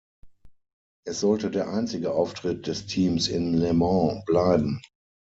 Es 1.05 1.19
sollte 1.19 1.51
der 1.51 1.67
einzige 1.71 2.13
Auftritt 2.15 2.65
des 2.65 2.87
Teams 2.87 3.27
in 3.27 3.53
Le 3.53 3.71
Mans 3.75 4.25
bleiben. 4.25 4.81